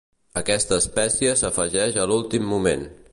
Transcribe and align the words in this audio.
Aquesta 0.39 0.79
espècia 0.83 1.35
s'afegeix 1.43 2.01
a 2.05 2.09
l'últim 2.13 2.51
moment. 2.55 2.89